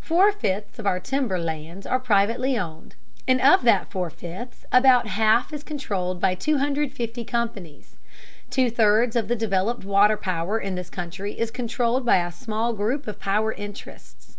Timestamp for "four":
0.00-0.32, 3.90-4.08